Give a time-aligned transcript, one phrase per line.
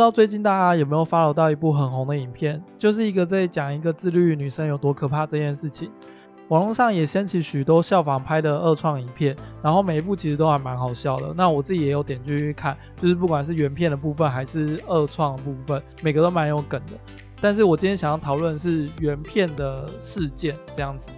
[0.00, 5.90] 不知道最近大家有没有 follow 到一部很红的影片，就是一个在讲一个自律女生有多可怕这件事情。
[6.48, 11.34] 网络上也掀起许多效仿拍的二创影片，然后每一部其实都还蛮好笑的。
[11.36, 16.92] 那我自己也有点进去看，就是不管是原片的部分还是二创部分，每个都蛮有梗的。
[17.38, 21.10] 但是我今天想要讨论是原片的事件这样子。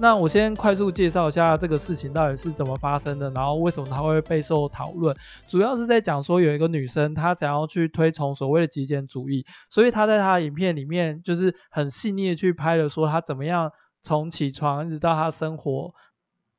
[0.00, 5.16] 那我先快速介绍一下这个事情到底是怎么发生的，然后为什么它会备受讨论。
[5.48, 15.92] 主要是在讲说有一个女生，她想要去推崇所谓的极简主义，所以她在她的影片里面就是很细腻的去拍了说她怎么样从起床一直到她生活。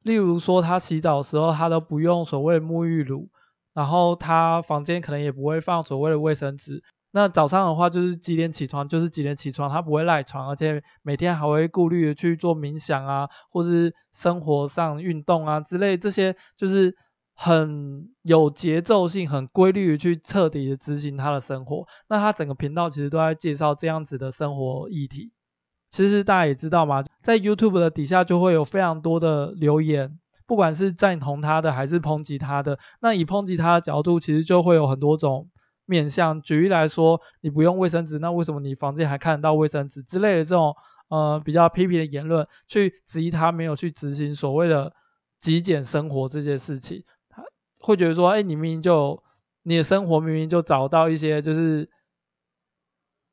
[0.03, 3.29] 例如说她洗澡的时候，她都不用所谓的沐浴乳，
[3.73, 6.83] 然后她房间可能也不会放所谓的卫生纸。
[7.11, 16.95] 那早上的话就是几点起床，就是几点起床，他不会赖床，而且每天还会顾虑的去做冥想啊，或是生活上运动啊之类，这些就是
[17.33, 21.87] 很有节奏性、很规律的去彻底的执行他的生活。
[22.07, 25.31] 那他整个频道其实都在介绍这样子的生活议题。
[25.89, 32.77] 其实大家也知道嘛，在 YouTube 的底下就会有非常多的留言，不管是赞同他的还是抨击他的。
[33.01, 35.49] 那以抨击他的角度，其实就会有很多种。
[35.89, 40.75] 面向举例来说，你不用卫生纸，那为什么你房间还看得到卫生纸之类的这种
[41.07, 44.93] 呃比较批评的言论，去质疑他没有去执行所谓的
[45.39, 47.43] 极简生活这件事情，他
[47.79, 49.23] 会觉得说，哎，你明明就
[49.63, 51.89] 你的生活明明就找到一些就是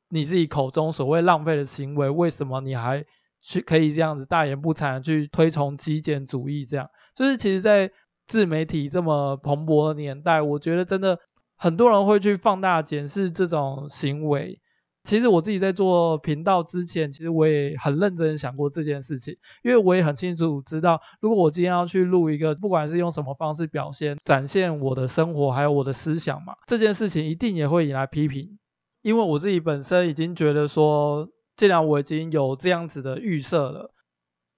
[0.09, 3.05] 你自己口中所谓浪费的行为，为什么你还
[3.39, 6.65] 去可以这样子大言不惭去推崇极简主义？
[6.65, 7.91] 这样就是其实，在
[8.25, 11.19] 自媒体这么蓬勃的年代，我觉得真的。
[11.57, 14.61] 很多人会去放大检视这种行为。
[15.03, 28.59] 其实我自己在做频道之前，其实我也很认真想过这件事情，因为我也很清楚知道，如果我今天要去录一个，不管是用什么方式表现、展现我的生活，还有我的思想嘛，这件事情一定也会引来批评。
[29.01, 33.93] 因为我自己本身已经觉得说，既然我已经有这样子的预设了。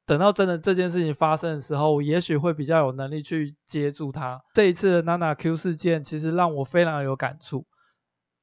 [0.09, 4.41] 等到真的这件事情发生的时候，我也许会比较有能力去接住它。
[4.55, 7.67] 这一次的 NanaQ 事件其实让我非常有感触，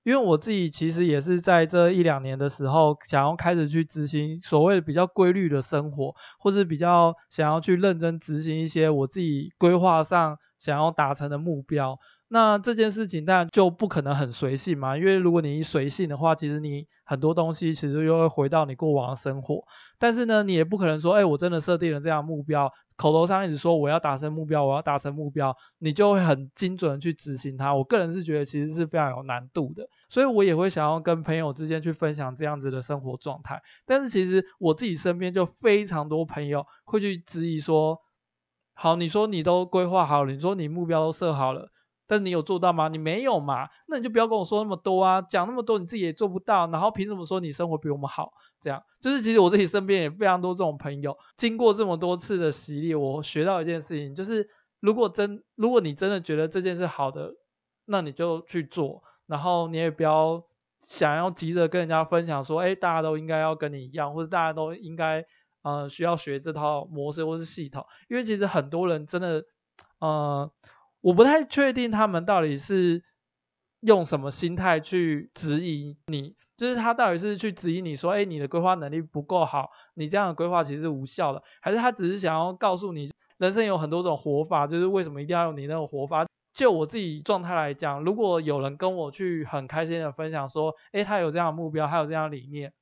[0.04, 11.98] 因为我自己其实也是在这一两年的时候，想要开始去执行所谓的比较规律的生活，或是比较想要去认真执行一些我自己规划上想要达成的目标。
[12.28, 19.64] 那这件事情当然就不可能很随性嘛，因为如果你一随性的话，其实你很多东西其实又会回到你过往的生活。
[19.96, 27.72] 但是呢，你也不可能说，哎，我真的设定了这样目标，口头上一直说我要达成目标，我要达成目标，你就会很精准的去执行它。
[27.76, 33.62] 我个人是觉得其实是非常有难度的，所以我也会想要跟朋友之间去分享这样子的生活状态。
[33.86, 38.00] 但是其实我自己身边就非常多朋友会去质疑说，
[38.74, 41.70] 好，你说你都规划好了，你说你目标都设好了。
[42.06, 42.88] 但是你有做到吗？
[42.88, 43.68] 你没有嘛？
[43.88, 48.32] 那你就不要跟我说那么多啊，讲那么多你自己也做不到，然后凭什么说你生活比我们好？
[48.60, 54.48] 这样就是其实我自己身边也非常多这种朋友，经过这么多次的洗礼，我学到一件事情，就是
[54.80, 57.34] 如果真如果你真的觉得这件事好的，
[57.84, 60.44] 那你就去做，然后你也不要
[60.80, 65.24] 想要急着跟人家分享说，哎，大家都应该要跟你一样，或者大家都应该
[65.62, 69.44] 呃需要学这套模式或是系统，因为其实很多人真的
[69.98, 70.50] 呃。
[71.06, 73.04] 我不太确定他们到底是
[73.78, 83.08] 用什么心态去质疑你，就是他到底是去质疑你说，哎，你的规划能力不够好，你这样的规划其实是无效的，还是他只是想要告诉你，
[83.38, 86.26] 人生有很多种活法，就是为什么一定要用你那种活法？
[86.52, 92.72] 就我自己状态来讲，如果有人跟我去很开心的分享说，哎，他有这样的目标，他有这样的理念，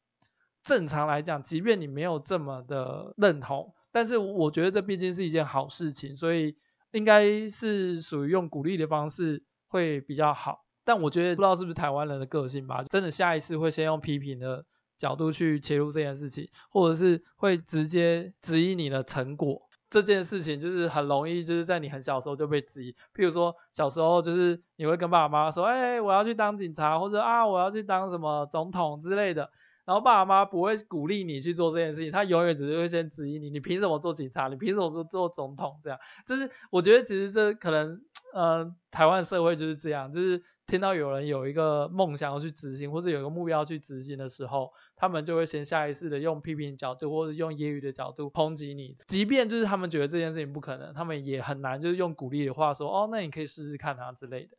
[0.62, 6.56] 正常来讲，即便你没有这么的认同，但是我觉得这毕竟是一件好事情，所以。
[6.94, 14.64] 应该是属于用鼓励的方式会比较好，但我觉得不知道是不是台湾人的个性吧，真的下一次会先用批评的
[14.96, 19.62] 角度去切入这件事情，或者是会直接质疑你的成果。
[19.90, 22.92] 这件事情就是很容易，就是在你很小时候就被质疑。
[23.12, 29.50] 譬如说小时候就是你会跟爸爸妈妈说，哎，我要去当警察，或者啊我要去当什么总统之类的。
[29.84, 34.48] 然后爸爸妈妈不会鼓励你去做这件事情，他永远只是会先质疑你，你凭什么做警察？
[34.48, 35.78] 你凭什么做做总统？
[35.82, 38.00] 这样，就是我觉得其实这可能，
[38.32, 48.96] 呃，台湾社会就是这样，就是听到有人有一个梦想要去执行，或者有一个目标要去执行的时候，他们就会先下意识的用批评角度，或者用揶揄的角度抨击你。
[49.06, 54.56] 即便就是他们觉得这件事情不可能，他们也很难就是用鼓励的话说，哦，那你可以试试看啊之类的。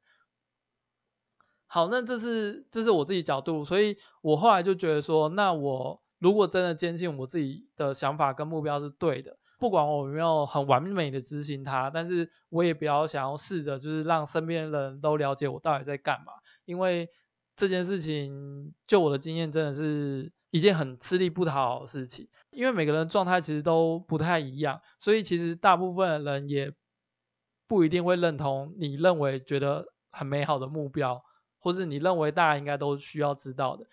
[1.68, 16.34] 好，那这是这是我自己角度，所以我后来就觉得说，那我如果真的坚信我自己的想法跟目标是对的，不管我有没有很完美的执行它，但是我也不要想要试着就是让身边的人都了解我到底在干嘛，
[16.66, 17.10] 因为
[17.56, 22.28] 这件事情，就我的经验，真的是一件很吃力不讨好的事情。
[22.52, 26.74] 因为每个人状态其实都不太一样，所以其实大部分的人也
[27.68, 31.22] 不一定会认同你认为觉得很美好的目标，
[31.66, 33.88] 或是你认为大家应该都需要知道的。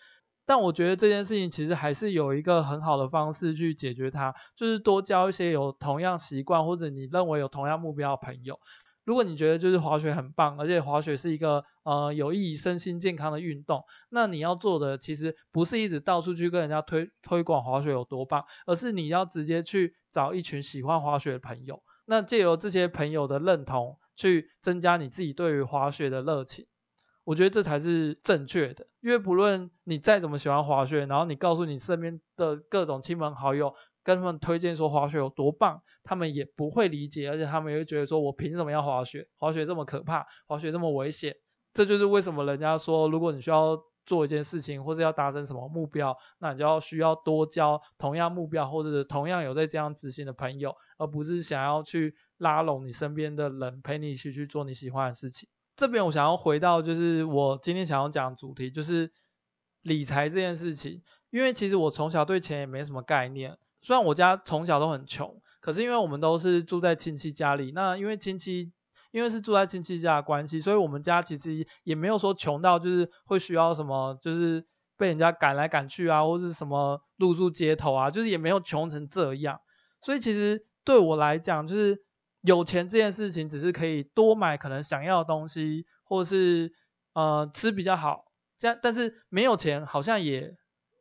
[0.44, 8.60] 但我觉得这件事情其实还是有一个很好的方式去解决它，就是多交一些有同样习惯或者你认为有同样目标的朋友。
[9.04, 26.66] 如果你觉得就是滑雪很棒，而且滑雪是一个呃有益于身心健康的运动，那你要做的其实不是一直到处去跟人家推推广滑雪有多棒，而是你要直接去找一群喜欢滑雪的朋友，那借由这些朋友的认同，去增加你自己对于滑雪的热情。
[27.24, 39.28] 我觉得这才是正确的，因为不论你再怎么喜欢滑雪，然后你告诉你身边的各种亲朋好友，跟他们推荐说滑雪有多棒，他们也不会理解，而且他们也会觉得说，我凭什么要滑雪？
[39.36, 41.36] 滑雪这么可怕，滑雪这么危险。
[41.74, 55.48] 这就是为什么人家说，如果你需要做一件事情，或者要达成什么目标，那你就要需要多交同样目标或者是同样有在这样执行的朋友，而不是想要去拉拢你身边的人陪你一起去做你喜欢的事情。
[55.74, 59.10] 这边我想要回到，就是我今天想要讲的主题，就是
[59.80, 61.02] 理财这件事情。
[61.30, 68.70] 因为其实我从小对钱也没什么概念，虽然我家从小都很穷，可是因为我们都是住在亲戚家里，那因为亲戚
[69.12, 74.66] 因为是住在亲戚家的关系，所以我们家其实也没有说穷到就是会需要什么，就是
[74.98, 79.60] 被人家赶来赶去啊，或者是什么露宿街头啊，就是也没有穷成这样。
[80.02, 82.02] 所以其实对我来讲，就是。
[82.42, 86.72] 有钱这件事情只是可以多买可能想要的东西，或是
[87.14, 88.26] 呃吃比较好，
[88.58, 90.56] 这样，但是没有钱好像也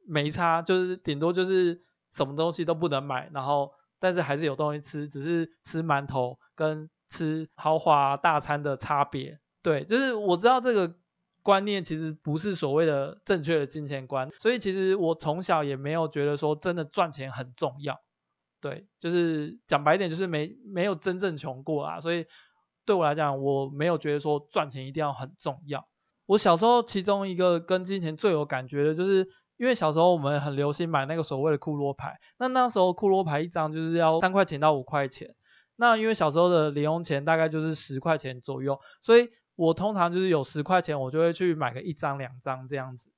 [0.07, 9.39] 没差，就是顶多就是什么东西都不能买，然后但是还是有东西吃，只是吃馒头跟吃豪华大餐的差别。
[9.63, 10.95] 对，就是我知道这个
[11.43, 17.99] 观念其实不是所谓的正确的金钱观，所以其实我从小也没有觉得说真的赚钱很重要。
[18.61, 22.27] 对，就是讲白一点，就是没没有真正穷过啊，所以
[22.85, 25.87] 对我来讲，我没有觉得说赚钱一定要很重要。
[26.27, 29.27] 我小时候其中一个跟金钱最有感觉的，就是
[29.57, 35.35] 因为小时候我们很流行买那个所谓的库洛牌，那那时候库洛牌一张就是要三块钱到五块钱，
[35.75, 43.11] 那因为小时候的零用钱大概就是十块钱左右，所以我通常就是有十块钱，我就会去买个一张两张这样子。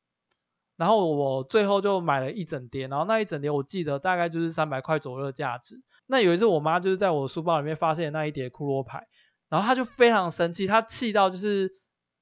[0.75, 5.81] 然后我最后就买了一整叠，然后那一整叠我记得大概就是三百块左右的价值。
[6.07, 9.07] 那有一次我妈就是在我书包里面发现那一叠骷髅牌，
[9.49, 11.71] 然后她就非常生气，她气到就是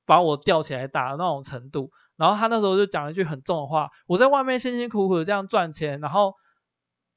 [0.06, 1.92] 把我吊起来打的那种程度。
[2.18, 6.34] 然后她那时候就讲了一句很重的话：我在外面辛辛苦苦的这样赚钱，然后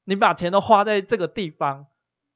[0.05, 1.87] 你把钱都花在这个地方，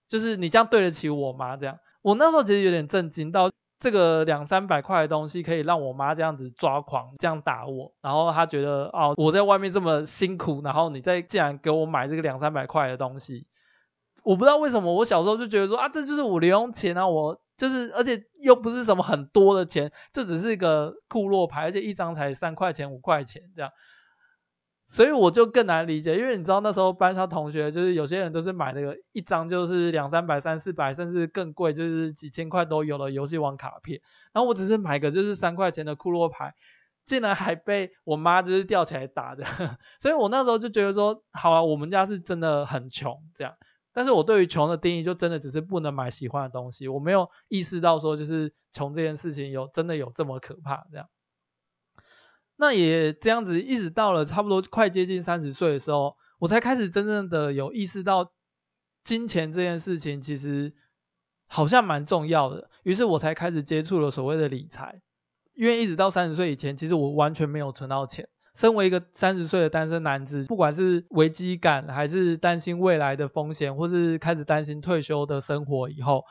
[0.07, 1.55] 就是你这样对得起我吗？
[1.55, 3.49] 这样，我那时候其实有点震惊到。
[3.79, 13.47] 这个两三百块的东西可以让我妈这样子抓狂，这样打我，然后她觉得哦，我在外面这么辛苦，然后你再竟然给我买这个两三百块的东西，
[14.23, 23.71] 我不知道为什么，我小时候就觉得说啊，这就是我零用钱啊，我就是，而且又不是什么很多的钱，就只是一个库洛牌，而且一张才三块钱五块钱这样。
[24.91, 34.01] 所以我就更难理解，因为你知道那时候班上同学就是有些人都是买那个一张就是两三百、三四百，甚至更贵，就是几千块都有的游戏王卡片。
[34.33, 36.55] 然后我只是买个就是三块钱的库洛牌，
[37.05, 39.77] 竟然还被我妈就是吊起来打这样。
[39.99, 43.53] 所以我那时候就觉得说，好啊，我们家是真的很穷这样。
[43.93, 51.07] 但是我对于穷的定义就真的只是不能买喜欢的东西，我没有意识到说就是穷这件事情有真的有这么可怕这样。
[52.61, 58.33] 那也这样子，一直到了差不多快接近三十岁的时候，我才开始真正的有意识到
[59.05, 60.73] 金钱这件事情其实
[61.47, 62.69] 好像蛮重要的。
[62.83, 65.01] 于是我才开始接触了所谓的理财。
[65.55, 68.27] 因为一直到三十岁以前，其实我完全没有存到钱。
[68.55, 76.25] 身为一个三十岁的单身男子，不管是危机感，还是担心未来的风险，或是开始担心退休的生活以后，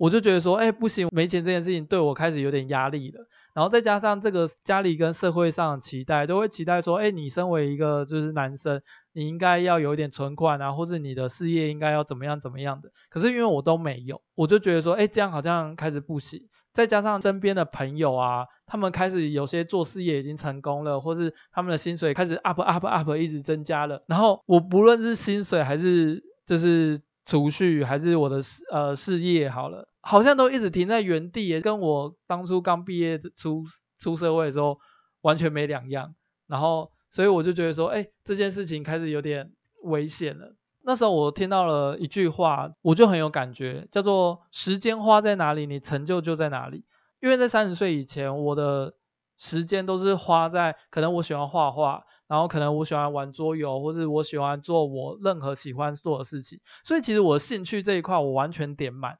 [0.00, 3.26] 我就觉得说，哎，不行，没钱这件事情对我开始有点压力了。
[3.52, 8.80] 然后再加上这个家里跟社会上的期待，都会期待说，哎，你身为一个就是男生，
[9.12, 12.90] 你应该要有一点存款啊，或者你的事业应该要怎么样怎么样的。
[13.10, 16.48] 可是因为我都没有，我就觉得说，哎，这样好像开始不行。
[16.72, 24.02] 再加上身边的朋友啊，他们开始有些做事业已经成功了，或是他们的薪水开始 up up up 一直增加了。
[24.06, 29.88] 然后我不论是薪水还是就是储蓄，还是我的事呃事业好了。
[30.02, 33.64] 好像都一直停在原地，也跟我当初刚毕业出
[33.98, 34.78] 出社会的时候
[35.20, 36.14] 完全没两样。
[36.46, 40.56] 然后，所以我就觉得说，哎，这件事情开始有点危险了。
[40.82, 46.84] 那时候我听到了一句话，我就很有感觉，叫做“时间花在哪里，你成就就在哪里”。
[47.20, 48.94] 因为在三十岁以前，我的
[49.36, 56.60] 时间都是花在可能我喜欢画画，然后可能我喜欢玩桌游，或者我喜欢做我任何喜欢做的事情。
[56.84, 59.18] 所以其实我的兴趣这一块我完全点满，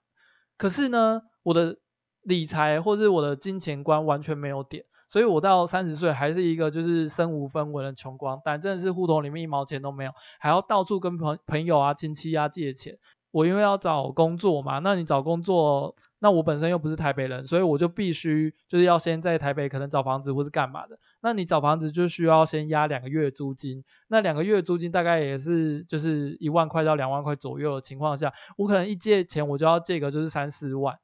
[0.57, 1.79] 可是呢，我的
[2.23, 4.85] 理财或者我的金钱观完全没有点。
[5.11, 12.97] 所以我到三十岁还是一个就是身无分文的穷光蛋，真的是户头里面一毛钱都没有，还要到处跟朋朋友啊、亲戚啊借钱。
[13.33, 20.99] 我因为要找工作嘛，那你找工作，那我本身又不是台北人，所以我就必须就是要先在台北可能找房子或是干嘛的。
[21.23, 30.99] 那你找房子就需要先押两个月租金，那两个月租金大概也是就是一万块到两万块左右的情况下，我可能一借钱我就要借个就是三四万。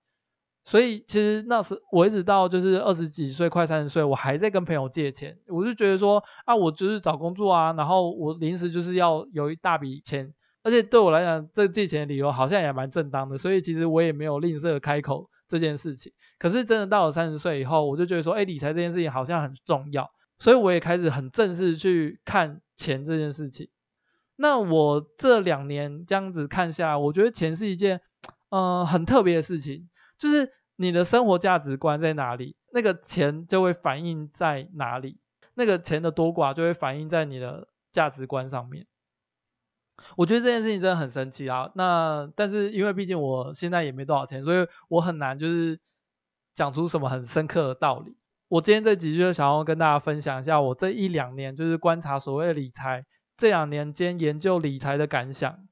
[0.65, 5.39] 所以其实那时我一直到就是二十几岁快三十岁，我还在跟朋友借钱。
[5.47, 10.35] 我就觉得说啊，我就是找工作啊，然后我临时就是要有一大笔钱，
[10.67, 13.39] 而且对我来讲，这借钱的理由好像也蛮正当的。
[13.39, 16.13] 所以其实我也没有吝啬开口这件事情。
[16.41, 23.69] 可是真的到了三十岁以后，我就觉得说，哎，理财这件事情好像很重要，所以我也开始很正式去看钱这件事情。
[24.35, 28.01] 那我这两年这样子看下来，我觉得钱是一件
[28.51, 29.89] 嗯、很特别的事情。
[30.19, 35.21] 就是你的生活价值观在哪里，那个钱就会反映在哪里，
[35.55, 38.87] 那个钱的多寡就会反映在你的价值观上面。
[40.17, 41.71] 我觉得这件事情真的很神奇啊。
[41.75, 45.81] 那但是因为毕竟我现在也没多少钱，所以我很难就是
[46.55, 48.17] 讲出什么很深刻的道理。
[48.49, 53.05] 我今天这集就想要跟大家分享一下我这一两年就是观察所谓的理财，
[53.37, 55.67] 这两年间研究理财的感想。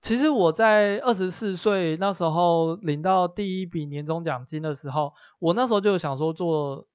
[0.00, 6.86] 其实我在二十四岁那时候领到第一笔年终奖金的时候，我那时候就想说做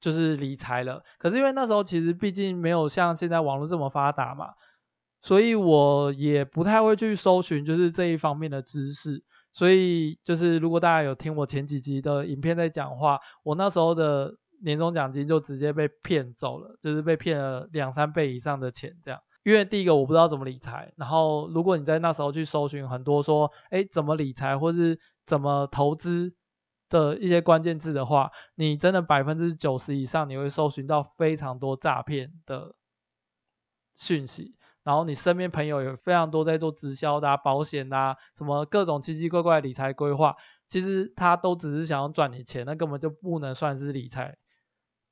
[0.00, 1.02] 就是理财了。
[1.18, 4.54] 可是因为那时候其实毕竟没有像现在网络这么发达嘛，
[5.20, 9.24] 所以我也不太会去搜寻就是这一方面的知识。
[9.52, 19.20] 所以就是如果大家有听我前几集的影片在讲话，我那时候的年终奖金就直接被骗走了，就是被骗了两三倍以上的钱这样。
[19.42, 26.34] 因为第一个我不知道怎么理财，然后如果你在那时候去搜寻很多说，哎，怎么理财或是怎么投资
[26.88, 32.74] 的一些关键字的话，你真的百分之九十以上你会搜寻到非常多诈骗的
[33.96, 34.54] 讯息，
[34.84, 40.36] 然后你身边朋友有非常多在做直销的、保险啊、什么各种奇奇怪怪的理财规划，
[40.68, 44.36] 其实他都只是想要赚你钱，那根本就不能算是理财。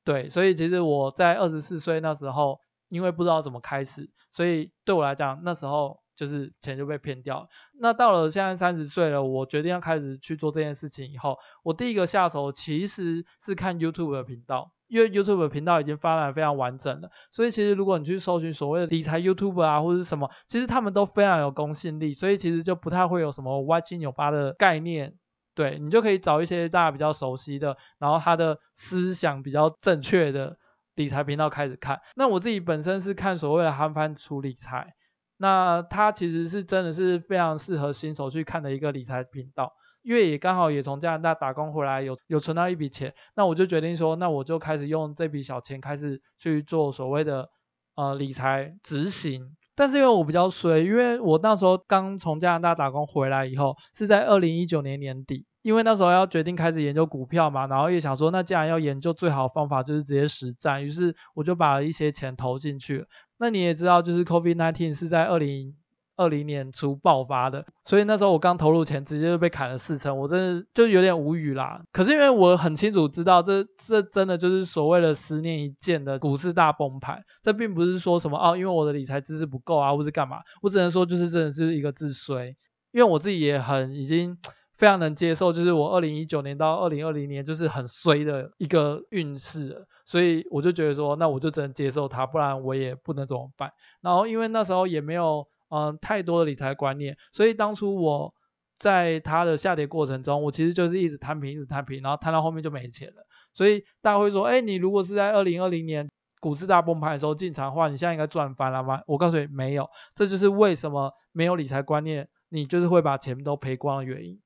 [0.05, 2.61] 对，所以其实我在二十四岁那时候。
[2.89, 7.49] 因为不知道怎么开始，所以对我来讲，那时候就是钱就被骗掉。
[7.81, 17.11] 那到了现在三十岁了，我决定要开始去做这件事情以后，我第一个下手其实是看 YouTube 的频道，因为 YouTube 的频道已经发展非常完整了。
[17.31, 25.15] 所以其实如果你去搜寻所谓的理财 YouTube 啊，或者什么，其实他们都非常有公信力，所以其实就不太会有什么歪七扭八的概念。
[25.55, 30.57] 对，你就可以找一些大家比较熟悉的，然后他的思想比较正确的。
[30.97, 34.95] 理财频道开始看，那我自己本身是看所谓的韩番处理财，
[35.37, 39.75] 那它其实是真的是非常适合新手去看的一个理财频道，
[40.07, 47.49] 因为也刚好也从加拿大打工回来有，有存到一笔钱，那我就决定说，那我就开始用这笔小钱开始去做所谓的
[47.97, 55.45] 呃理财执行，但是因为我比较衰，因为我那时候刚从加拿大打工回来以后，是在二零一九年年底。
[55.63, 63.07] 因为那时候要决定开始研究股票嘛，然后也想说，那既然要研究，最好的方法就是直接实战，于是我就把一些钱投进去了。
[63.37, 65.75] 那你也知道，就是 COVID-19 是在二零
[66.17, 71.83] 二零年初爆发的，所以那时候我刚投入钱，直接就被砍了四成，我真的就有点无语啦。
[71.93, 82.57] 可是因为我很清楚知道这，这真的就是所谓的十年一见的股市大崩盘，这并不是说什么哦，因为我的理财知识不够啊，或是干嘛，我只能说就是真的是一个自衰，
[82.93, 84.39] 因为我自己也很已经。
[84.79, 93.73] 非常能接受，就是我二零一九年到二零二零年就是很衰的一个运势，所以我就觉得说，那我就只能接受它，不然我也不能怎么办。
[94.03, 98.35] 然后因为那时候也没有嗯、太多的理财观念，所以当初我
[98.79, 103.27] 在它的下跌过程中，我其实就是一直摊平，一直摊平，然后摊到后面就没钱了。
[103.55, 106.09] 所以大家会说，哎，你如果是在二零二零年
[106.41, 109.01] 股市大崩盘的时候进场的话，你现在应该赚翻了吗？
[109.07, 109.89] 我告诉你，没有。
[110.15, 114.41] 这就是为什么没有理财观念，你就是会把钱都赔光的原因。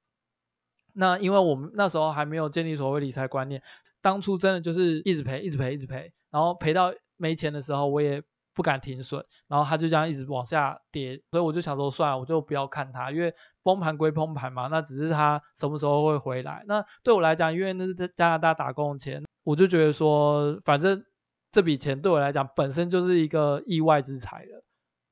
[0.93, 3.63] 那因为我们那时候还没有建立所谓理财观念，
[4.01, 8.23] 当初真的就是一直赔，一直赔，一直赔，然后赔到没钱的时候，我也
[8.61, 16.63] 不敢停损，然后它就这样一直往下跌，所以我就想说算了，我就不要看它，因为崩盘归崩盘嘛，那只是它什么时候会回来。
[16.67, 21.03] 那对我来讲，因为那是在加拿大打工的钱，我就觉得说，反正
[21.51, 24.63] 这笔钱对我来讲本身就是一个意外之财了。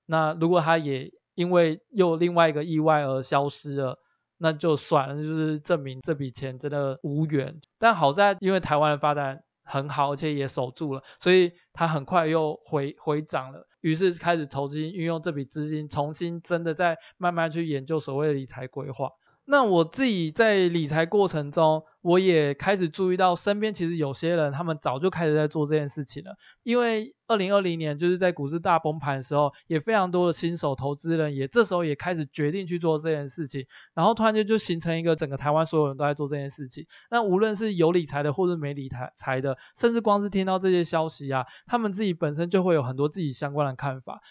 [0.04, 3.98] 那如果它也因为又另外一个意外而消失了。
[4.40, 7.60] 那就算了，就是证明这笔钱真的无缘。
[7.76, 19.10] 但好在，因为台湾的发展很好，而且也守住了，所以它很快又回回涨了，于是开始重新运用这笔资金，重新真的在慢慢去研究所谓的理财规划。
[19.44, 26.36] 那我自己在理财过程中，我也开始注意到身边其实有些人，他们早就开始在做这件事情了。
[26.62, 36.86] 因为二零二零年就是在股市大崩盘的时候，也非常多的新手投资人也这时候也开始决定去做这件事情，然后突然间就形成一个整个台湾所有人都在做这件事情。
[37.10, 44.22] 那无论是有理财的或者没理财财的，甚至光是听到这些消息啊，他们自己本身就会有很多自己相关的看法，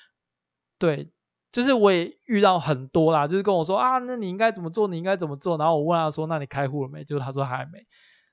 [0.80, 1.12] 对。
[1.58, 4.88] 就是我也遇到很多啦，就是跟我说啊，那你应该怎么做？
[4.88, 5.58] 你应该怎么做？
[5.58, 7.04] 然后我问他说，那你开户了没？
[7.04, 7.84] 就是他说还没。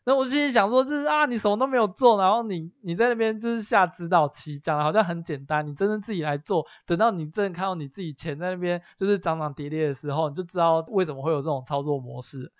[0.04, 12.52] 那我心里想说，就是啊，你什么都没有做，然后你你在那边就是下指导棋，讲的好像很简单，你真正自己来做，等到你真的看到你自己钱在那边就是涨涨跌跌的时候，你就知道为什么会有这种操作模式。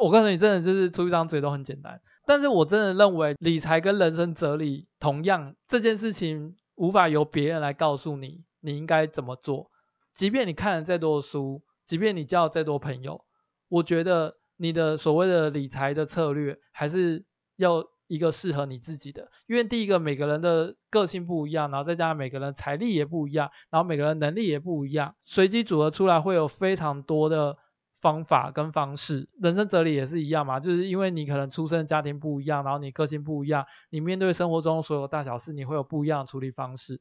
[0.00, 9.72] 我告诉你，真的就是出一张嘴都很简单，但是我真的认为理财跟人生哲理同样，这件事情无法由别人来告诉你你应该怎么做。
[10.16, 13.24] 即便你看了再多的书，即便你交了再多朋友，
[13.68, 17.24] 我觉得你的所谓的理财的策略还是
[17.56, 19.30] 要一个适合你自己的。
[19.46, 27.58] 因为第一个，每个人的个性不一样，然后再加上每个人财力也不一样，然后每个人能力也不一样，随机组合出来会有非常多的
[28.00, 29.28] 方法跟方式。
[29.38, 37.00] 人生哲理也是一样嘛，就是因为你可能出生的家庭不一样，然后你个性不一样，你面对生活中所有大小事，你会有不一样的处理方式。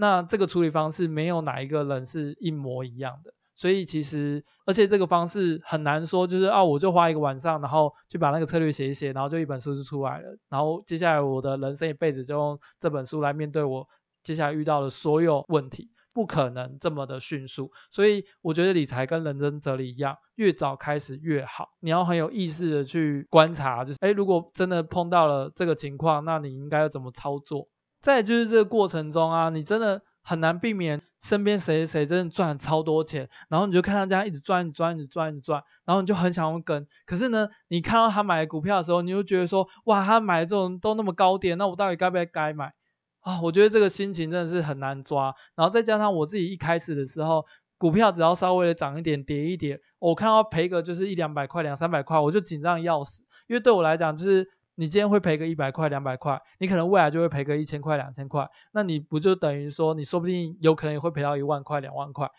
[0.00, 13.86] 那这个处理方式没有哪一个人是一模一样的，所以其实，而且这个方式很难说，就是啊，我就花一个晚上，然后就把那个策略写一写，然后就一本书就出来了，然后接下来我的人生一辈子就用这本书来面对我
[14.22, 17.70] 接下来遇到的所有问题，不可能这么的迅速。
[17.90, 21.68] 所以我觉得理财跟人生哲理一样，越早开始越好。
[21.80, 27.68] 你要很有意识的去观察，就是哎，如果真的碰到了这个情况，那你应该要怎么操作？
[28.00, 36.86] 再就是这个过程中啊，你真的很难避免身边谁谁谁真的赚了超多钱，然后你就看他这样一直赚、一直赚、一直赚、一直赚，然后你就很想要跟。
[37.04, 42.72] 可是呢，你看到他买股票的时候，你就觉得说，哇，他买的这种都那么高点，那我到底该不该该买？
[43.20, 45.34] 啊，我觉得这个心情真的是很难抓。
[45.54, 47.44] 然后再加上我自己一开始的时候，
[47.76, 54.48] 股票只要稍微的涨一点、跌一点，我看到赔个就是一两百块、两三百块，我就紧张要死，因为对我来讲就是。
[54.74, 62.30] 你今天会赔个一百块、两百块，你可能未来就会赔个一千块、两千块，那你不就等于说，你说不定有可能也会赔到一万块、两万块。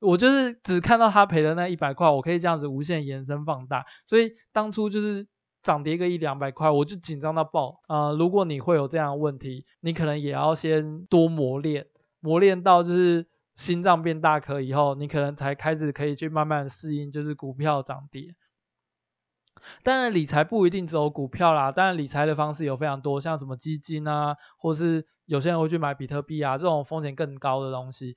[0.00, 5.26] 我就是只看到他赔的那一百块，我可以这样子无限延伸放大，所以当初就是
[5.62, 7.80] 涨跌个一两百块，我就紧张到爆。
[7.86, 11.86] 啊、如果你会有这样的问题，你可能也要先多磨练，
[12.20, 18.34] 磨练到就是心脏变大颗以后，你可能才开始可以去慢慢适应，就是股票涨跌。
[19.82, 21.72] 当然，理财不一定只有股票啦。
[21.72, 28.16] 当然，理财的方式有非常多，像什么基金啊，或是有些人会去买比特币啊，这种风险更高的东西。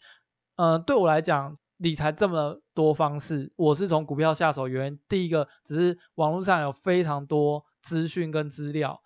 [0.56, 4.68] 嗯、呃，对我来讲，理财这么多方式，我是从股票下手。
[4.68, 9.02] 原因第一个，只是网络上有非常多资讯跟资料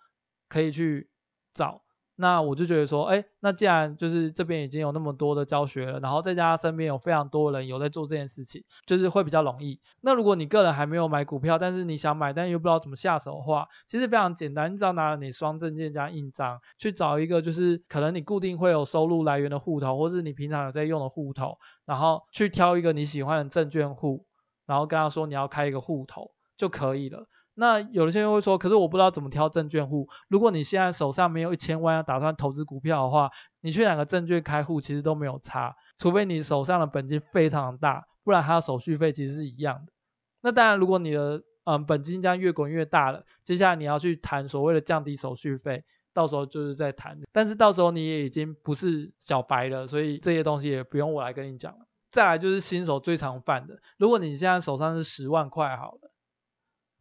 [0.48, 1.10] 可以去
[1.52, 1.82] 找。
[2.14, 9.80] 那我就觉得说，哎，那既然就是这边已经有那么多的教学了，然后再加上身边有非常多人有在做这件事情，就是会比较容易。
[10.02, 24.26] 那如果你个人还没有买股票，但是你想买，但又不知道怎么下手的话，其实非常简单，你只要拿了你双证件加印章，去找一个就是可能你固定会有收入来源的户头，或是你平常有在用的户头，然后去挑一个你喜欢的证券户，
[24.66, 27.26] 然后跟他说你要开一个户头就可以了。
[27.54, 30.08] 那有的些人会说，可是我不知道怎么挑证券户。
[30.28, 39.92] 如果你现在手上没有一千万要打算投资股票的话，你去哪个证券开户其实都没有差，除非你手上的本金非常大，不然它的手续费其实是一样的。
[40.40, 45.84] 那当然，如果你的嗯本金将越滚越大了，接下来你要去谈所谓的降低手续费，
[46.14, 47.20] 到时候就是在谈。
[47.32, 51.80] 但是到时候你也已经不是小白了，所以这些东西也不用我来跟你讲了。
[52.08, 56.11] 再来就是新手最常犯的，如果你现在手上是十万块好了。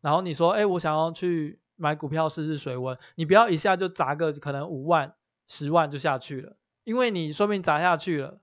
[0.01, 5.13] 然后你说，哎，我想要去买股票试试水温，你不要一下就砸个可能五万、
[5.47, 8.41] 十万就下去了，因为你说明砸下去了，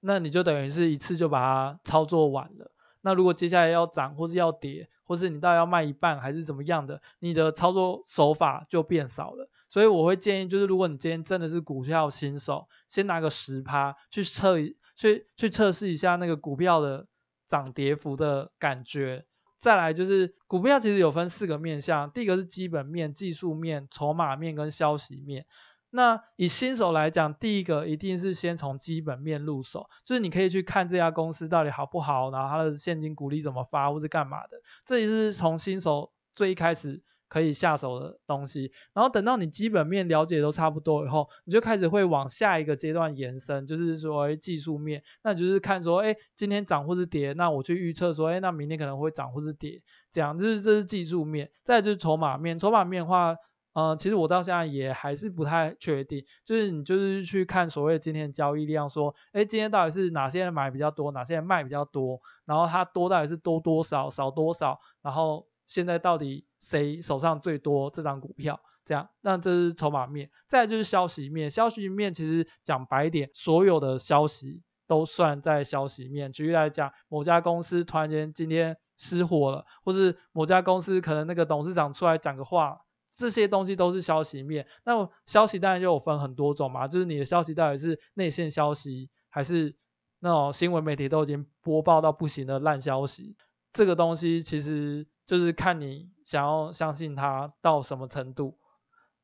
[0.00, 2.70] 那你就等于是一次就把它操作完了。
[3.00, 9.50] 那如果接下来要涨或是要跌，或是你到底要卖一半还是怎么样的，你的操作手法就变少了。
[9.68, 14.56] 所以我会建议，就是如果你今天真的是股票新手，先拿个十趴去测，
[14.96, 17.06] 去去测试一下那个股票的
[17.46, 19.26] 涨跌幅的感觉。
[19.64, 25.46] 再来就是股票其实有分四个面向，第一个是基本面、技术面、筹码面跟消息面。
[25.88, 34.50] 那以新手来讲，第一个一定是先从基本面入手，就是你可以去看这家公司到底好不好，然后它的现金股利怎么发，或是干嘛的。
[34.84, 37.02] 这也是从新手最一开始
[37.34, 38.70] 可以下手的东西。
[38.92, 51.50] 然后等到你基本面了解都差不多以后，你就开始会往下一个阶段延伸，就是说技术面，那就是看说，哎，今天涨或是跌，那我去预测说，哎，那明天可能会涨或是跌，这样就是这是技术面。
[51.64, 53.36] 再就是筹码面，筹码面的话。
[53.74, 70.30] 呃，其实我到现在也还是不太确定，就是你就是去看所谓今天的交易量，说，哎，今天到底是哪些人买比较多，哪些人卖比较多，然后它多到底是多多少，少多少，然后现在到底谁手上最多这张股票，这样，那这是筹码面。
[70.46, 76.32] 再就是消息面，消息面其实讲白一点，所有的消息都算在消息面。
[76.32, 82.80] 举例来讲，某家公司突然间今天失火了，或是某家公司可能那个董事长出来讲个话。
[83.16, 89.76] 这些东西都是消息面，那消息当然就有分很多种嘛，就是你的消息到底是内线消息，还是
[90.18, 93.36] 那种新闻媒体都已经播报到不行的烂消息，
[93.72, 98.58] 这个东西其实就是看你想要相信它到什么程度。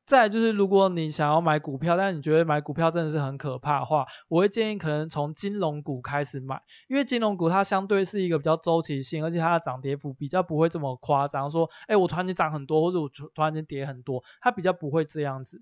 [0.03, 15.61] 再就是，如果你想要买股票，但是你觉得买股票真的是很可怕的话，我会建议可能从金融股开始买，因为金融股它相对是一个比较周期性，而且它的涨跌幅比较不会这么夸张，说，哎，我突然间涨很多，或者我突然间跌很多，它比较不会这样子。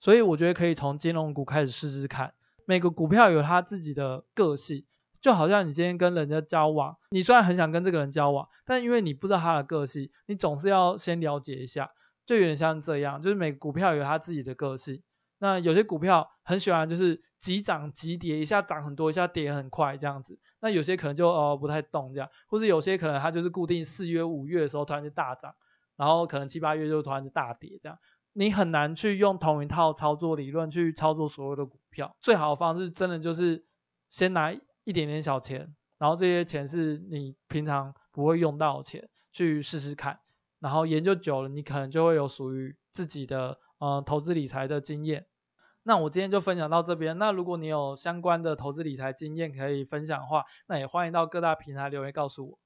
[0.00, 2.34] 所以我觉得可以从金融股开始试试看。
[2.66, 4.84] 每个股票有它自己的个性，
[5.26, 11.90] 就好像你今天跟人家交往，你虽然很想跟这个人交往，但因为你不知道他的个性，你总是要先了解一下。
[12.26, 15.02] 就有点像这样，就是每个股票有它自己的个性。
[15.40, 20.38] 那有些股票很喜欢就是急涨急跌，一下涨很多，一下跌很快这样子。
[20.60, 25.56] 那有些可能就呃不太动这样，或者有些可能它就是固定四月五月的时候突然就大涨，
[25.96, 27.98] 然后可能七八月就突然就大跌这样。
[28.32, 32.14] 你很难去用同一套操作理论去操作所有的股票。
[32.20, 33.64] 最好的方式真的就是
[34.08, 34.54] 先拿
[34.86, 40.20] 一点点小钱，然后这些钱是你平常不会用到的钱，去试试看。
[40.60, 45.26] 然后研究久了，你可能就会有属于自己的呃投资理财的经验。
[45.82, 47.18] 那我今天就分享到这边。
[47.18, 52.58] 那如果你有相关的投资理财经验可以分享的话，那也欢迎到各大平台留言告诉我。